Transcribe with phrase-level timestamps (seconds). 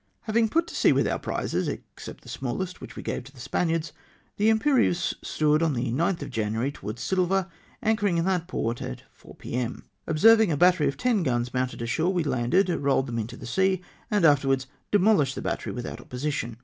[0.21, 3.39] Having put to sea witli our prizes, except the smallest, which we gave to the
[3.39, 3.93] Spaniards,—
[4.37, 7.47] the Tm~ perieuse stood, on the 9th of January, towards Silva,
[7.83, 9.83] anchoring in that port at 4 p.m.
[10.07, 13.83] Observing a battery of ten guns mounted ashore, we landed, rohed them into the sea,
[14.09, 16.57] and afterwards demohshed the battery without opposition.